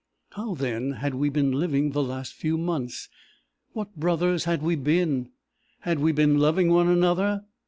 [0.31, 3.07] "How, then, had we been living the last few months?
[3.73, 5.29] What brothers had we been?
[5.81, 7.43] Had we been loving one another?